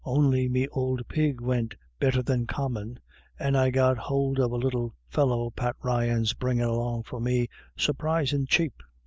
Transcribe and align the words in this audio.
On'y 0.03 0.49
me 0.49 0.67
ould 0.75 1.07
pig 1.07 1.41
wint 1.41 1.75
better 1.99 2.23
than 2.23 2.47
common, 2.47 2.97
and 3.37 3.55
I 3.55 3.69
got 3.69 3.99
a 3.99 4.01
hould 4.01 4.39
of 4.39 4.49
the 4.49 4.57
little 4.57 4.95
fellow 5.07 5.51
Pat 5.51 5.75
Ryan's 5.83 6.33
bringin' 6.33 6.65
along 6.67 7.03
for 7.03 7.19
me 7.19 7.49
surprisin' 7.77 8.47
chape. 8.47 8.81